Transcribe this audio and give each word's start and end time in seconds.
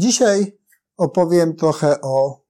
Dzisiaj 0.00 0.58
opowiem 0.96 1.56
trochę 1.56 2.00
o 2.00 2.44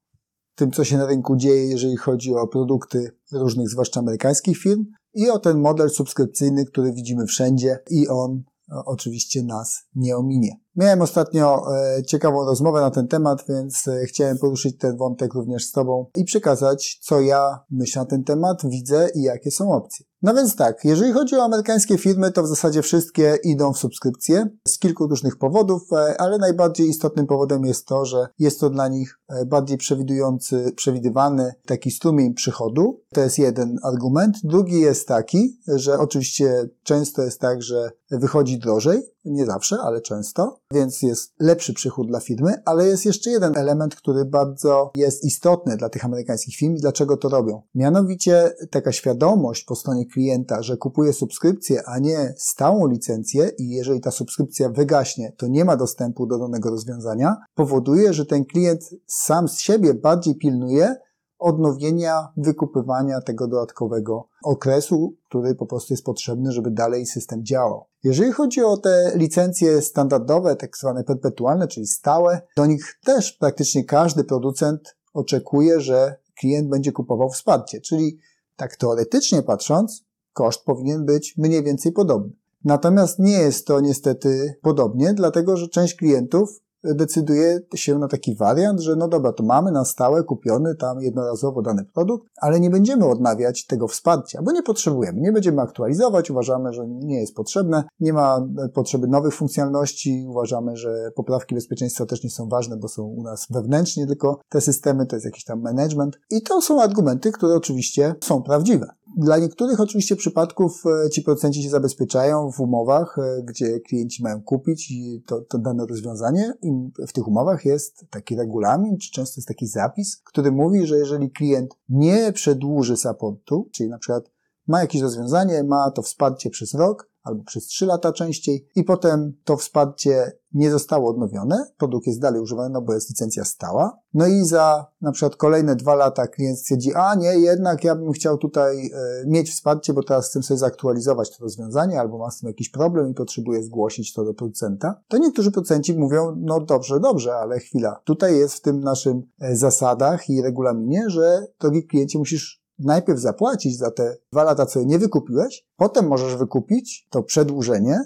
tym, 0.54 0.71
co 0.71 0.85
się 0.85 0.99
na 0.99 1.06
rynku 1.06 1.37
dzieje, 1.37 1.66
jeżeli 1.66 1.96
chodzi 1.96 2.34
o 2.34 2.46
produkty 2.46 3.11
różnych, 3.32 3.69
zwłaszcza 3.69 4.00
amerykańskich 4.00 4.59
firm 4.59 4.84
i 5.14 5.30
o 5.30 5.38
ten 5.38 5.61
model 5.61 5.91
subskrypcyjny, 5.91 6.64
który 6.64 6.93
widzimy 6.93 7.27
wszędzie 7.27 7.79
i 7.91 8.09
on 8.09 8.43
oczywiście 8.86 9.43
nas 9.43 9.82
nie 9.95 10.16
ominie. 10.16 10.57
Miałem 10.77 11.02
ostatnio 11.02 11.62
e, 11.77 12.02
ciekawą 12.02 12.45
rozmowę 12.45 12.80
na 12.80 12.91
ten 12.91 13.09
temat, 13.09 13.45
więc 13.48 13.89
e, 13.89 14.05
chciałem 14.07 14.39
poruszyć 14.39 14.79
ten 14.79 14.96
wątek 14.96 15.34
również 15.34 15.64
z 15.64 15.73
Tobą 15.73 16.07
i 16.16 16.25
przekazać, 16.25 16.98
co 17.02 17.20
ja 17.20 17.64
myślę 17.70 18.02
na 18.02 18.07
ten 18.07 18.25
temat, 18.25 18.62
widzę 18.64 19.09
i 19.14 19.23
jakie 19.23 19.51
są 19.51 19.73
opcje. 19.73 20.06
No 20.23 20.34
więc 20.34 20.56
tak, 20.56 20.84
jeżeli 20.84 21.12
chodzi 21.12 21.37
o 21.37 21.45
amerykańskie 21.45 21.98
firmy, 21.98 22.33
to 22.33 22.43
w 22.43 22.46
zasadzie 22.46 22.83
wszystkie 22.83 23.38
idą 23.45 23.73
w 23.73 23.79
subskrypcję 23.79 24.46
z 24.69 24.79
kilku 24.79 25.06
różnych 25.06 25.38
powodów, 25.38 25.83
e, 25.93 26.20
ale 26.20 26.38
najbardziej 26.38 26.88
istotnym 26.88 27.27
powodem 27.27 27.65
jest 27.65 27.87
to, 27.87 28.05
że 28.05 28.27
jest 28.38 28.60
to 28.60 28.71
dla 28.71 28.88
nich 28.88 29.18
bardziej 29.46 29.79
przewidujący, 29.79 30.73
przewidywany 30.77 31.52
taki 31.66 31.91
strumień 31.91 32.34
przychodu. 32.34 33.01
To 33.15 33.21
jest 33.21 33.38
jeden 33.38 33.77
argument. 33.82 34.37
Drugi 34.45 34.80
jest 34.80 35.09
taki, 35.09 35.60
że 35.68 35.98
oczywiście 35.98 36.68
często 36.82 37.23
jest 37.23 37.41
tak, 37.41 37.62
że 37.62 37.91
wychodzi 38.10 38.59
drożej, 38.59 39.02
nie 39.24 39.47
zawsze, 39.47 39.77
ale 39.83 40.01
często, 40.01 40.60
więc 40.73 41.02
jest 41.02 41.33
lepszy 41.41 41.74
przychód 41.74 42.09
dla 42.09 42.20
firmy, 42.20 42.55
ale 42.65 42.87
jest 42.87 43.05
jeszcze 43.05 43.30
jeden 43.30 43.56
element, 43.56 43.95
który 43.95 44.24
bardzo 44.24 44.91
jest 44.96 45.24
istotny 45.24 45.77
dla 45.77 45.88
tych 45.88 46.05
amerykańskich 46.05 46.56
firm 46.56 46.74
i 46.74 46.80
dlaczego 46.80 47.16
to 47.16 47.29
robią. 47.29 47.62
Mianowicie 47.74 48.52
taka 48.70 48.93
świadomość 48.93 49.65
po 49.65 49.77
stronie 49.77 50.06
klienta, 50.06 50.62
że 50.62 50.77
kupuje 50.77 51.12
subskrypcję, 51.12 51.83
a 51.87 51.98
nie 51.98 52.34
stałą 52.37 52.88
licencję 52.88 53.51
i 53.59 53.69
jeżeli 53.69 54.01
ta 54.01 54.10
subskrypcja 54.10 54.69
wygaśnie, 54.69 55.32
to 55.37 55.46
nie 55.46 55.65
ma 55.65 55.77
dostępu 55.77 56.27
do 56.27 56.38
danego 56.38 56.71
rozwiązania, 56.71 57.37
powoduje, 57.54 58.13
że 58.13 58.26
ten 58.26 58.45
klient 58.45 58.91
sam 59.07 59.48
z 59.48 59.59
siebie 59.59 59.95
bardziej 59.95 60.35
pilnuje, 60.35 60.96
odnowienia, 61.41 62.29
wykupywania 62.37 63.21
tego 63.21 63.49
dodatkowego 63.49 64.28
okresu, 64.44 65.15
który 65.28 65.55
po 65.55 65.66
prostu 65.66 65.93
jest 65.93 66.05
potrzebny, 66.05 66.53
żeby 66.53 66.71
dalej 66.71 67.06
system 67.06 67.44
działał. 67.44 67.84
Jeżeli 68.05 68.32
chodzi 68.32 68.65
o 68.65 68.77
te 68.77 69.12
licencje 69.15 69.82
standardowe, 69.82 70.56
tak 70.56 70.77
zwane 70.77 71.05
perpetualne, 71.05 71.69
czyli 71.69 71.87
stałe, 71.87 72.41
do 72.56 72.66
nich 72.66 72.99
też 73.05 73.32
praktycznie 73.32 73.84
każdy 73.84 74.25
producent 74.25 74.97
oczekuje, 75.15 75.81
że 75.81 76.16
klient 76.41 76.69
będzie 76.69 76.93
kupował 76.93 77.31
wsparcie, 77.31 77.81
czyli 77.81 78.19
tak 78.56 78.77
teoretycznie 78.77 79.43
patrząc, 79.43 80.04
koszt 80.32 80.65
powinien 80.65 81.04
być 81.04 81.34
mniej 81.37 81.65
więcej 81.65 81.93
podobny. 81.93 82.32
Natomiast 82.65 83.19
nie 83.19 83.38
jest 83.38 83.66
to 83.66 83.81
niestety 83.81 84.54
podobnie, 84.62 85.15
dlatego 85.15 85.56
że 85.56 85.69
część 85.69 85.94
klientów 85.94 86.60
decyduje 86.84 87.60
się 87.75 87.98
na 87.98 88.09
taki 88.09 88.34
wariant, 88.34 88.81
że 88.81 88.97
no 88.97 89.09
dobra, 89.09 89.32
to 89.32 89.42
mamy 89.42 89.72
na 89.72 89.84
stałe 89.84 90.25
kupiony 90.25 90.75
tam 90.75 91.00
jednorazowo 91.03 91.62
dany 91.62 91.84
produkt, 91.94 92.28
ale 92.41 92.60
nie 92.60 92.70
będziemy 92.70 93.06
odnawiać 93.06 93.66
tego 93.66 93.88
wsparcia, 93.88 94.42
bo 94.42 94.53
nie 94.53 94.62
potrzebujemy, 94.62 95.20
nie 95.20 95.32
będziemy 95.32 95.62
aktualizować, 95.62 96.31
uważamy, 96.31 96.72
że 96.72 96.88
nie 96.88 97.20
jest 97.20 97.34
potrzebne, 97.34 97.84
nie 98.00 98.12
ma 98.12 98.47
potrzeby 98.75 99.08
nowych 99.08 99.34
funkcjonalności, 99.34 100.26
uważamy, 100.28 100.76
że 100.76 101.10
poprawki 101.14 101.54
bezpieczeństwa 101.54 102.06
też 102.06 102.25
nie 102.25 102.31
są 102.31 102.48
ważne, 102.48 102.76
bo 102.76 102.88
są 102.88 103.03
u 103.03 103.22
nas 103.22 103.47
wewnętrznie 103.50 104.06
tylko 104.06 104.41
te 104.48 104.60
systemy, 104.60 105.06
to 105.06 105.16
jest 105.16 105.26
jakiś 105.26 105.44
tam 105.44 105.60
management 105.60 106.19
i 106.31 106.42
to 106.42 106.60
są 106.60 106.82
argumenty, 106.82 107.32
które 107.32 107.54
oczywiście 107.54 108.14
są 108.25 108.42
prawdziwe. 108.42 108.86
Dla 109.16 109.39
niektórych 109.39 109.81
oczywiście 109.81 110.16
przypadków 110.16 110.83
e, 111.06 111.11
ci 111.11 111.22
producenci 111.22 111.62
się 111.62 111.69
zabezpieczają 111.69 112.50
w 112.53 112.61
umowach, 112.61 113.19
e, 113.19 113.43
gdzie 113.43 113.81
klienci 113.81 114.22
mają 114.22 114.43
kupić 114.43 114.93
to, 115.27 115.41
to 115.41 115.59
dane 115.59 115.87
rozwiązanie. 115.87 116.55
I 116.62 116.71
w 117.09 117.12
tych 117.12 117.28
umowach 117.28 117.65
jest 117.65 118.05
taki 118.11 118.37
regulamin, 118.37 118.99
czy 118.99 119.11
często 119.12 119.34
jest 119.38 119.49
taki 119.49 119.66
zapis, 119.66 120.22
który 120.25 120.53
mówi, 120.53 120.87
że 120.87 120.99
jeżeli 120.99 121.31
klient 121.31 121.75
nie 121.88 122.32
przedłuży 122.32 122.97
supportu, 122.97 123.69
czyli 123.72 123.91
na 123.91 123.99
przykład 123.99 124.31
ma 124.66 124.81
jakieś 124.81 125.03
rozwiązanie, 125.03 125.65
ma 125.65 125.91
to 125.91 126.03
wsparcie 126.03 126.50
przez 126.50 126.75
rok, 126.75 127.09
albo 127.30 127.44
przez 127.44 127.66
3 127.66 127.86
lata 127.86 128.12
częściej 128.12 128.68
i 128.74 128.84
potem 128.84 129.32
to 129.44 129.56
wsparcie 129.56 130.32
nie 130.52 130.70
zostało 130.70 131.10
odnowione, 131.10 131.64
produkt 131.78 132.06
jest 132.06 132.20
dalej 132.20 132.41
używany, 132.41 132.70
no 132.70 132.82
bo 132.82 132.94
jest 132.94 133.08
licencja 133.08 133.44
stała. 133.44 133.98
No 134.14 134.26
i 134.26 134.44
za 134.44 134.86
na 135.00 135.12
przykład 135.12 135.36
kolejne 135.36 135.76
dwa 135.76 135.94
lata 135.94 136.26
klient 136.26 136.58
stwierdzi, 136.58 136.94
a 136.94 137.14
nie, 137.14 137.28
jednak 137.28 137.84
ja 137.84 137.94
bym 137.94 138.12
chciał 138.12 138.38
tutaj 138.38 138.86
e, 138.86 138.90
mieć 139.26 139.50
wsparcie, 139.50 139.92
bo 139.92 140.02
teraz 140.02 140.28
chcę 140.28 140.42
sobie 140.42 140.58
zaktualizować 140.58 141.36
to 141.36 141.44
rozwiązanie, 141.44 142.00
albo 142.00 142.19
mam 142.19 142.30
z 142.30 142.38
tym 142.38 142.48
jakiś 142.48 142.69
problem 142.69 143.10
i 143.10 143.14
potrzebuję 143.14 143.62
zgłosić 143.62 144.12
to 144.12 144.24
do 144.24 144.34
producenta. 144.34 145.00
To 145.08 145.19
niektórzy 145.19 145.50
producenci 145.50 145.98
mówią, 145.98 146.36
no 146.36 146.60
dobrze, 146.60 147.00
dobrze, 147.00 147.34
ale 147.34 147.58
chwila. 147.58 148.00
Tutaj 148.04 148.36
jest 148.36 148.54
w 148.54 148.60
tym 148.60 148.80
naszym 148.80 149.22
e, 149.40 149.56
zasadach 149.56 150.30
i 150.30 150.42
regulaminie, 150.42 151.04
że 151.08 151.46
drogi 151.60 151.86
kliencie 151.86 152.19
musisz 152.19 152.59
najpierw 152.80 153.18
zapłacić 153.18 153.78
za 153.78 153.91
te 153.91 154.16
dwa 154.32 154.44
lata, 154.44 154.66
co 154.66 154.82
nie 154.82 154.98
wykupiłeś, 154.98 155.66
potem 155.76 156.08
możesz 156.08 156.36
wykupić 156.36 157.06
to 157.10 157.22
przedłużenie, 157.22 157.98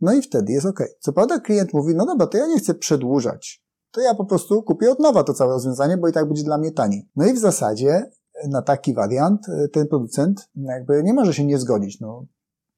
no 0.00 0.12
i 0.12 0.22
wtedy 0.22 0.52
jest 0.52 0.66
ok. 0.66 0.80
Co 1.00 1.12
prawda 1.12 1.40
klient 1.40 1.72
mówi, 1.72 1.94
no 1.94 2.06
dobra, 2.06 2.26
to 2.26 2.38
ja 2.38 2.46
nie 2.46 2.58
chcę 2.58 2.74
przedłużać, 2.74 3.64
to 3.90 4.00
ja 4.00 4.14
po 4.14 4.24
prostu 4.24 4.62
kupię 4.62 4.90
od 4.90 5.00
nowa 5.00 5.24
to 5.24 5.34
całe 5.34 5.52
rozwiązanie, 5.52 5.96
bo 5.96 6.08
i 6.08 6.12
tak 6.12 6.26
będzie 6.26 6.44
dla 6.44 6.58
mnie 6.58 6.72
taniej. 6.72 7.08
No 7.16 7.26
i 7.26 7.32
w 7.32 7.38
zasadzie 7.38 8.10
na 8.48 8.62
taki 8.62 8.94
wariant 8.94 9.48
e, 9.48 9.68
ten 9.68 9.88
producent 9.88 10.48
jakby 10.54 11.02
nie 11.02 11.14
może 11.14 11.34
się 11.34 11.44
nie 11.44 11.58
zgodzić. 11.58 12.00
No, 12.00 12.26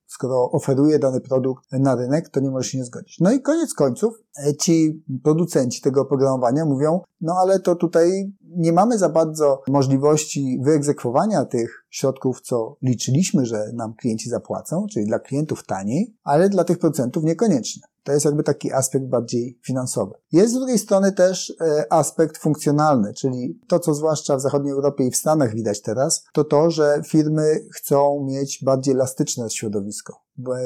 skoro 0.06 0.50
oferuje 0.50 0.98
dany 0.98 1.20
produkt 1.20 1.72
na 1.72 1.94
rynek, 1.94 2.28
to 2.28 2.40
nie 2.40 2.50
może 2.50 2.68
się 2.68 2.78
nie 2.78 2.84
zgodzić. 2.84 3.20
No 3.20 3.32
i 3.32 3.42
koniec 3.42 3.74
końców 3.74 4.14
e, 4.46 4.56
ci 4.56 5.04
producenci 5.22 5.80
tego 5.80 6.02
oprogramowania 6.02 6.64
mówią, 6.64 7.00
no 7.20 7.34
ale 7.42 7.60
to 7.60 7.76
tutaj 7.76 8.32
nie 8.56 8.72
mamy 8.72 8.98
za 8.98 9.08
bardzo 9.08 9.62
możliwości 9.68 10.60
wyegzekwowania 10.64 11.44
tych 11.44 11.86
środków, 11.90 12.40
co 12.40 12.76
liczyliśmy, 12.82 13.46
że 13.46 13.72
nam 13.74 13.94
klienci 13.94 14.28
zapłacą, 14.28 14.86
czyli 14.92 15.06
dla 15.06 15.18
klientów 15.18 15.66
taniej, 15.66 16.16
ale 16.24 16.48
dla 16.48 16.64
tych 16.64 16.78
producentów 16.78 17.24
niekoniecznie. 17.24 17.82
To 18.04 18.12
jest 18.12 18.24
jakby 18.24 18.42
taki 18.42 18.72
aspekt 18.72 19.06
bardziej 19.06 19.58
finansowy. 19.62 20.14
Jest 20.32 20.52
z 20.54 20.56
drugiej 20.56 20.78
strony 20.78 21.12
też 21.12 21.56
e, 21.60 21.92
aspekt 21.92 22.38
funkcjonalny, 22.38 23.14
czyli 23.14 23.60
to, 23.68 23.78
co 23.78 23.94
zwłaszcza 23.94 24.36
w 24.36 24.40
zachodniej 24.40 24.72
Europie 24.72 25.06
i 25.06 25.10
w 25.10 25.16
Stanach 25.16 25.54
widać 25.54 25.82
teraz, 25.82 26.24
to 26.32 26.44
to, 26.44 26.70
że 26.70 27.02
firmy 27.06 27.66
chcą 27.74 28.26
mieć 28.28 28.64
bardziej 28.64 28.94
elastyczne 28.94 29.50
środowisko, 29.50 30.20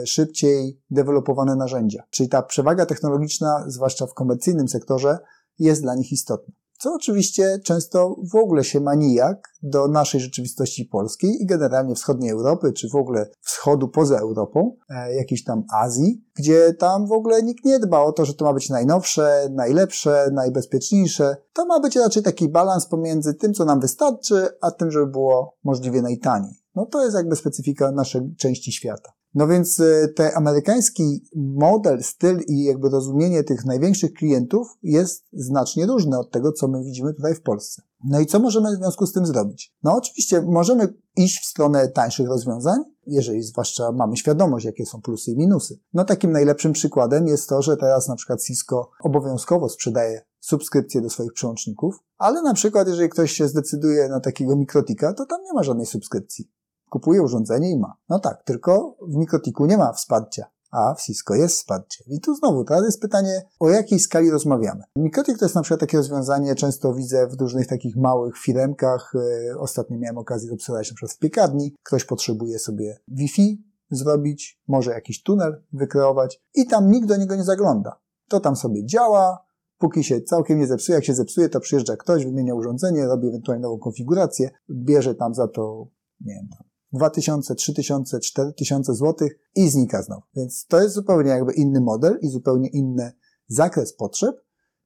szybciej 0.04 0.80
dewelopowane 0.90 1.56
narzędzia. 1.56 2.02
Czyli 2.10 2.28
ta 2.28 2.42
przewaga 2.42 2.86
technologiczna, 2.86 3.64
zwłaszcza 3.66 4.06
w 4.06 4.14
komercyjnym 4.14 4.68
sektorze, 4.68 5.18
jest 5.58 5.82
dla 5.82 5.94
nich 5.94 6.12
istotna 6.12 6.54
co 6.78 6.94
oczywiście 6.94 7.58
często 7.64 8.16
w 8.32 8.36
ogóle 8.36 8.64
się 8.64 8.80
ma 8.80 8.94
nijak 8.94 9.48
do 9.62 9.88
naszej 9.88 10.20
rzeczywistości 10.20 10.84
polskiej 10.84 11.42
i 11.42 11.46
generalnie 11.46 11.94
wschodniej 11.94 12.30
Europy, 12.30 12.72
czy 12.72 12.88
w 12.88 12.94
ogóle 12.94 13.30
wschodu 13.40 13.88
poza 13.88 14.18
Europą, 14.18 14.76
e, 14.90 15.14
jakiejś 15.14 15.44
tam 15.44 15.64
Azji, 15.72 16.24
gdzie 16.34 16.74
tam 16.74 17.06
w 17.06 17.12
ogóle 17.12 17.42
nikt 17.42 17.64
nie 17.64 17.78
dba 17.78 18.02
o 18.02 18.12
to, 18.12 18.24
że 18.24 18.34
to 18.34 18.44
ma 18.44 18.52
być 18.52 18.70
najnowsze, 18.70 19.48
najlepsze, 19.50 20.30
najbezpieczniejsze. 20.32 21.36
To 21.52 21.66
ma 21.66 21.80
być 21.80 21.96
raczej 21.96 22.22
taki 22.22 22.48
balans 22.48 22.86
pomiędzy 22.86 23.34
tym, 23.34 23.54
co 23.54 23.64
nam 23.64 23.80
wystarczy, 23.80 24.48
a 24.60 24.70
tym, 24.70 24.90
żeby 24.90 25.06
było 25.06 25.56
możliwie 25.64 26.02
najtaniej. 26.02 26.52
No 26.74 26.86
to 26.86 27.04
jest 27.04 27.16
jakby 27.16 27.36
specyfika 27.36 27.92
naszej 27.92 28.34
części 28.36 28.72
świata. 28.72 29.17
No 29.38 29.48
więc 29.48 29.80
e, 29.80 30.08
ten 30.08 30.30
amerykański 30.36 31.24
model, 31.36 32.02
styl 32.02 32.40
i 32.48 32.64
jakby 32.64 32.88
rozumienie 32.88 33.44
tych 33.44 33.64
największych 33.64 34.12
klientów 34.12 34.68
jest 34.82 35.24
znacznie 35.32 35.86
różne 35.86 36.18
od 36.18 36.30
tego, 36.30 36.52
co 36.52 36.68
my 36.68 36.84
widzimy 36.84 37.14
tutaj 37.14 37.34
w 37.34 37.42
Polsce. 37.42 37.82
No 38.04 38.20
i 38.20 38.26
co 38.26 38.40
możemy 38.40 38.76
w 38.76 38.78
związku 38.78 39.06
z 39.06 39.12
tym 39.12 39.26
zrobić? 39.26 39.74
No 39.82 39.96
oczywiście 39.96 40.42
możemy 40.42 40.94
iść 41.16 41.42
w 41.42 41.46
stronę 41.46 41.88
tańszych 41.88 42.28
rozwiązań, 42.28 42.78
jeżeli 43.06 43.42
zwłaszcza 43.42 43.92
mamy 43.92 44.16
świadomość, 44.16 44.66
jakie 44.66 44.86
są 44.86 45.00
plusy 45.00 45.30
i 45.30 45.36
minusy. 45.36 45.78
No 45.94 46.04
takim 46.04 46.32
najlepszym 46.32 46.72
przykładem 46.72 47.26
jest 47.26 47.48
to, 47.48 47.62
że 47.62 47.76
teraz 47.76 48.08
na 48.08 48.16
przykład 48.16 48.42
Cisco 48.42 48.90
obowiązkowo 49.02 49.68
sprzedaje 49.68 50.22
subskrypcje 50.40 51.00
do 51.00 51.10
swoich 51.10 51.32
przełączników, 51.32 51.98
ale 52.16 52.42
na 52.42 52.54
przykład 52.54 52.88
jeżeli 52.88 53.08
ktoś 53.08 53.32
się 53.32 53.48
zdecyduje 53.48 54.08
na 54.08 54.20
takiego 54.20 54.56
mikrotika, 54.56 55.12
to 55.12 55.26
tam 55.26 55.42
nie 55.44 55.52
ma 55.52 55.62
żadnej 55.62 55.86
subskrypcji 55.86 56.50
kupuje 56.90 57.22
urządzenie 57.22 57.70
i 57.70 57.78
ma. 57.78 57.94
No 58.08 58.18
tak, 58.18 58.42
tylko 58.42 58.96
w 59.02 59.16
Mikrotiku 59.16 59.66
nie 59.66 59.78
ma 59.78 59.92
wsparcia, 59.92 60.46
a 60.70 60.94
w 60.94 61.02
Cisco 61.02 61.34
jest 61.34 61.54
wsparcie. 61.54 62.04
I 62.06 62.20
tu 62.20 62.34
znowu, 62.34 62.64
teraz 62.64 62.84
jest 62.84 63.00
pytanie, 63.00 63.42
o 63.60 63.70
jakiej 63.70 63.98
skali 63.98 64.30
rozmawiamy. 64.30 64.82
Mikrotik 64.96 65.38
to 65.38 65.44
jest 65.44 65.54
na 65.54 65.62
przykład 65.62 65.80
takie 65.80 65.96
rozwiązanie, 65.96 66.54
często 66.54 66.94
widzę 66.94 67.26
w 67.26 67.40
różnych 67.40 67.66
takich 67.66 67.96
małych 67.96 68.38
firmkach. 68.38 69.12
E, 69.14 69.58
ostatnio 69.58 69.98
miałem 69.98 70.18
okazję 70.18 70.52
obserwować 70.52 70.90
na 70.90 70.94
przykład 70.94 71.12
w 71.12 71.18
piekarni. 71.18 71.74
Ktoś 71.82 72.04
potrzebuje 72.04 72.58
sobie 72.58 72.98
Wi-Fi 73.08 73.68
zrobić, 73.90 74.60
może 74.68 74.90
jakiś 74.90 75.22
tunel 75.22 75.62
wykreować 75.72 76.42
i 76.54 76.66
tam 76.66 76.90
nikt 76.90 77.08
do 77.08 77.16
niego 77.16 77.36
nie 77.36 77.44
zagląda. 77.44 78.00
To 78.28 78.40
tam 78.40 78.56
sobie 78.56 78.86
działa, 78.86 79.48
póki 79.78 80.04
się 80.04 80.20
całkiem 80.20 80.58
nie 80.58 80.66
zepsuje. 80.66 80.96
Jak 80.96 81.04
się 81.04 81.14
zepsuje, 81.14 81.48
to 81.48 81.60
przyjeżdża 81.60 81.96
ktoś, 81.96 82.24
wymienia 82.24 82.54
urządzenie, 82.54 83.06
robi 83.06 83.28
ewentualnie 83.28 83.62
nową 83.62 83.78
konfigurację, 83.78 84.50
bierze 84.70 85.14
tam 85.14 85.34
za 85.34 85.48
to, 85.48 85.86
nie 86.20 86.34
wiem, 86.34 86.48
2000, 86.92 87.54
3000, 87.54 88.20
4000 88.20 88.94
zł 88.94 89.28
i 89.54 89.68
znika 89.68 90.02
znowu. 90.02 90.22
Więc 90.36 90.66
to 90.66 90.80
jest 90.80 90.94
zupełnie 90.94 91.30
jakby 91.30 91.52
inny 91.52 91.80
model 91.80 92.18
i 92.22 92.28
zupełnie 92.28 92.68
inny 92.68 93.12
zakres 93.48 93.92
potrzeb. 93.92 94.36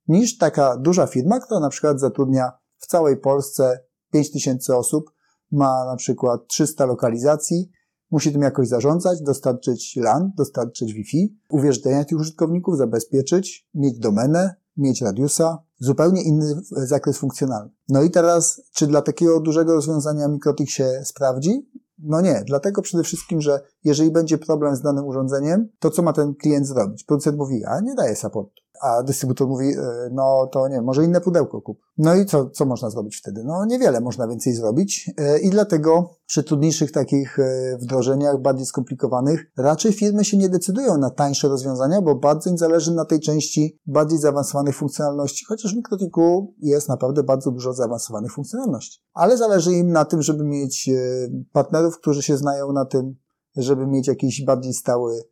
niż 0.09 0.39
taka 0.39 0.77
duża 0.77 1.07
firma, 1.07 1.41
która 1.41 1.61
na 1.61 1.69
przykład 1.69 2.01
zatrudnia 2.01 2.53
w 2.79 2.87
całej 2.87 3.17
Polsce 3.17 3.81
5000 4.13 4.77
osób, 4.77 5.11
ma 5.51 5.85
na 5.85 5.97
przykład 5.97 6.47
300 6.49 6.87
lokalizacji, 6.87 7.71
musi 8.11 8.33
tym 8.33 8.43
jakoś 8.43 8.69
zarządzać, 8.69 9.23
dostarczyć 9.23 9.97
LAN, 9.97 10.33
dostarczyć 10.37 10.93
Wi-Fi, 10.93 11.39
uwierzytelniać 11.51 12.09
tych 12.09 12.19
użytkowników, 12.19 12.77
zabezpieczyć, 12.77 13.69
mieć 13.75 13.99
domenę, 13.99 14.55
mieć 14.77 15.03
radiusa, 15.03 15.59
zupełnie 15.79 16.23
inny 16.23 16.55
zakres 16.71 17.19
funkcjonalny. 17.19 17.71
No 17.89 18.03
i 18.03 18.11
teraz, 18.11 18.63
czy 18.75 18.87
dla 18.87 19.03
takiego 19.03 19.41
dużego 19.41 19.75
rozwiązania 19.75 20.29
MikroTik 20.29 20.71
się 20.71 21.03
sprawdzi? 21.05 21.71
No 22.03 22.21
nie, 22.21 22.43
dlatego 22.47 22.83
przede 22.83 23.03
wszystkim, 23.05 23.41
że 23.41 23.61
jeżeli 23.85 24.11
będzie 24.11 24.39
problem 24.39 24.77
z 24.77 24.83
danym 24.83 25.05
urządzeniem, 25.05 25.69
to 25.79 25.91
co 25.91 26.03
ma 26.03 26.13
ten 26.13 26.35
klient 26.35 26.67
zrobić? 26.67 27.05
Producent 27.05 27.37
mówi, 27.37 27.65
a 27.65 27.81
nie 27.81 27.95
daje 27.95 28.17
supportu 28.17 28.63
a 28.83 29.03
dystrybutor 29.03 29.49
mówi, 29.49 29.69
e, 29.69 30.09
no 30.13 30.47
to 30.53 30.69
nie, 30.69 30.83
może 30.83 31.05
inne 31.05 31.21
pudełko 31.21 31.63
kup. 31.63 31.79
No 31.99 32.15
i 32.15 32.27
co, 32.27 32.51
co 32.51 32.67
można 32.67 32.91
zrobić 32.91 33.17
wtedy? 33.17 33.45
No 33.45 33.65
niewiele 33.65 34.01
można 34.01 34.29
więcej 34.29 34.55
zrobić 34.55 35.11
e, 35.19 35.39
i 35.39 35.51
dlatego 35.51 36.11
przy 36.27 36.45
trudniejszych 36.45 36.93
takich 36.93 37.39
e, 37.39 37.79
wdrożeniach, 37.81 38.41
bardziej 38.41 38.67
skomplikowanych, 38.67 39.53
raczej 39.57 39.93
firmy 39.93 40.25
się 40.25 40.37
nie 40.37 40.49
decydują 40.49 40.99
na 40.99 41.11
tańsze 41.11 41.49
rozwiązania, 41.49 42.03
bo 42.03 42.15
bardzo 42.15 42.51
im 42.51 42.59
zależy 42.59 42.95
na 42.95 43.05
tej 43.05 43.21
części 43.21 43.79
bardziej 43.87 44.19
zaawansowanych 44.19 44.77
funkcjonalności, 44.77 45.45
chociaż 45.45 45.73
w 45.73 45.77
Mikrotiku 45.77 46.55
jest 46.59 46.89
naprawdę 46.89 47.23
bardzo 47.23 47.51
dużo 47.51 47.73
zaawansowanych 47.73 48.33
funkcjonalności. 48.33 49.01
Ale 49.13 49.37
zależy 49.37 49.73
im 49.73 49.93
na 49.93 50.05
tym, 50.05 50.23
żeby 50.23 50.45
mieć 50.45 50.91
partnerów, 51.53 51.99
którzy 51.99 52.23
się 52.23 52.37
znają 52.37 52.73
na 52.73 52.85
tym, 52.85 53.15
żeby 53.57 53.87
mieć 53.87 54.09
jakiś 54.09 54.45
bardziej 54.45 54.75
stały 54.75 55.23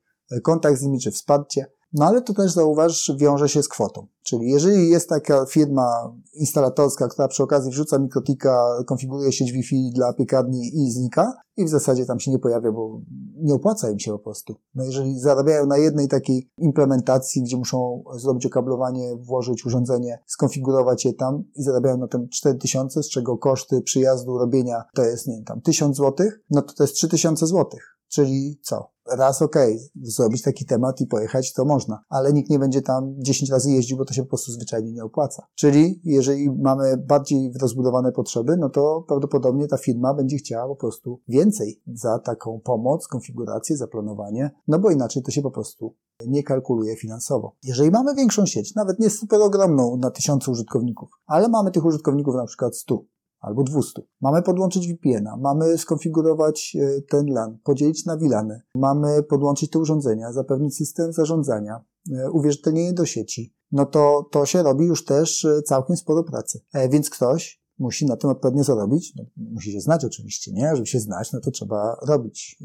kontakt 0.43 0.79
z 0.79 0.83
nimi, 0.83 1.01
czy 1.01 1.11
wsparcie. 1.11 1.67
No 1.93 2.07
ale 2.07 2.23
to 2.23 2.35
też 2.35 2.53
zauważ, 2.53 3.13
wiąże 3.17 3.49
się 3.49 3.63
z 3.63 3.69
kwotą. 3.69 4.07
Czyli 4.23 4.51
jeżeli 4.51 4.89
jest 4.89 5.09
taka 5.09 5.47
firma 5.47 6.15
instalatorska, 6.35 7.09
która 7.09 7.29
przy 7.29 7.43
okazji 7.43 7.71
wrzuca 7.71 7.99
mikrotika, 7.99 8.83
konfiguruje 8.87 9.33
sieć 9.33 9.53
Wi-Fi 9.53 9.91
dla 9.95 10.13
piekarni 10.13 10.71
i 10.75 10.91
znika 10.91 11.33
i 11.57 11.65
w 11.65 11.69
zasadzie 11.69 12.07
tam 12.07 12.21
się 12.21 12.31
nie 12.31 12.39
pojawia, 12.39 12.73
bo 12.73 13.01
nie 13.37 13.55
opłaca 13.55 13.91
im 13.91 13.99
się 13.99 14.13
po 14.13 14.19
prostu. 14.19 14.55
No 14.75 14.85
jeżeli 14.85 15.19
zarabiają 15.19 15.67
na 15.67 15.79
jednej 15.79 16.09
takiej 16.09 16.51
implementacji, 16.59 17.43
gdzie 17.43 17.57
muszą 17.57 18.03
zrobić 18.17 18.47
okablowanie, 18.47 19.17
włożyć 19.17 19.67
urządzenie, 19.67 20.19
skonfigurować 20.27 21.05
je 21.05 21.13
tam 21.13 21.45
i 21.55 21.63
zarabiają 21.63 21.97
na 21.97 22.09
tym 22.09 22.29
4000, 22.29 23.03
z 23.03 23.09
czego 23.09 23.39
koszty 23.39 23.83
przyjazdu, 23.83 24.39
robienia 24.39 24.85
to 24.95 25.03
jest, 25.05 25.27
nie 25.27 25.35
wiem, 25.35 25.45
tam 25.45 25.61
1000 25.61 25.97
zł, 25.97 26.27
no 26.51 26.63
to 26.63 26.75
to 26.75 26.83
jest 26.83 26.95
3000 26.95 27.47
zł. 27.47 27.67
Czyli 28.09 28.61
co? 28.63 28.91
Raz 29.11 29.43
okej, 29.43 29.75
okay, 29.75 29.89
zrobić 30.03 30.43
taki 30.43 30.65
temat 30.65 31.01
i 31.01 31.07
pojechać 31.07 31.53
to 31.53 31.65
można, 31.65 32.05
ale 32.09 32.33
nikt 32.33 32.51
nie 32.51 32.59
będzie 32.59 32.83
tam 32.83 33.15
10 33.19 33.51
razy 33.51 33.71
jeździł, 33.71 33.97
bo 33.97 34.05
to 34.05 34.15
się 34.15 34.23
po 34.23 34.29
prostu 34.29 34.53
zwyczajnie 34.53 34.93
nie 34.93 35.05
opłaca. 35.05 35.47
Czyli 35.55 36.01
jeżeli 36.05 36.51
mamy 36.51 36.97
bardziej 36.97 37.53
rozbudowane 37.61 38.13
potrzeby, 38.13 38.57
no 38.57 38.69
to 38.71 39.05
prawdopodobnie 39.09 39.69
ta 39.69 39.77
firma 39.77 40.15
będzie 40.15 40.37
chciała 40.37 40.69
po 40.69 40.77
prostu 40.77 41.21
więcej 41.29 41.83
za 41.95 42.19
taką 42.19 42.61
pomoc, 42.65 43.07
konfigurację, 43.07 43.77
zaplanowanie, 43.77 44.51
no 44.69 44.79
bo 44.79 44.91
inaczej 44.91 45.23
to 45.23 45.31
się 45.31 45.43
po 45.43 45.51
prostu 45.51 45.95
nie 46.27 46.43
kalkuluje 46.43 46.97
finansowo. 46.97 47.57
Jeżeli 47.63 47.91
mamy 47.91 48.15
większą 48.15 48.47
sieć, 48.47 48.75
nawet 48.75 48.99
nie 48.99 49.11
super 49.11 49.43
ogromną 49.43 49.97
na 49.97 50.11
tysiące 50.11 50.51
użytkowników, 50.51 51.11
ale 51.27 51.49
mamy 51.49 51.71
tych 51.71 51.85
użytkowników 51.85 52.35
na 52.35 52.45
przykład 52.45 52.77
100, 52.77 53.03
albo 53.41 53.63
200. 53.63 54.03
Mamy 54.21 54.43
podłączyć 54.43 54.89
VPN-a, 54.89 55.37
mamy 55.37 55.79
skonfigurować 55.79 56.77
e, 56.81 57.03
ten 57.03 57.27
LAN, 57.27 57.59
podzielić 57.65 58.07
na 58.07 58.17
VLANy, 58.17 58.61
mamy 58.75 59.23
podłączyć 59.23 59.71
te 59.71 59.79
urządzenia, 59.79 60.33
zapewnić 60.33 60.77
system 60.77 61.13
zarządzania, 61.13 61.85
e, 62.13 62.31
uwierzytelnienie 62.31 62.93
do 62.93 63.07
sieci. 63.07 63.55
No 63.73 63.87
to 63.87 64.29
to 64.33 64.47
się 64.47 64.63
robi 64.63 64.85
już 64.85 65.05
też 65.05 65.45
e, 65.45 65.63
całkiem 65.63 65.97
sporo 65.97 66.25
pracy. 66.25 66.61
Więc 66.91 67.11
ktoś 67.11 67.61
musi 67.79 68.07
na 68.07 68.17
tym 68.17 68.31
odpowiednio 68.31 68.65
zarobić. 68.65 69.13
No, 69.17 69.25
musi 69.37 69.73
się 69.73 69.81
znać 69.81 70.05
oczywiście, 70.05 70.53
nie? 70.53 70.77
Żeby 70.77 70.87
się 70.87 71.01
znać, 71.01 71.33
no 71.33 71.41
to 71.41 71.51
trzeba 71.51 71.97
robić 72.09 72.59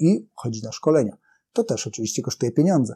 i 0.00 0.30
chodzić 0.34 0.62
na 0.62 0.72
szkolenia. 0.72 1.16
To 1.52 1.64
też 1.64 1.86
oczywiście 1.86 2.22
kosztuje 2.22 2.52
pieniądze. 2.52 2.94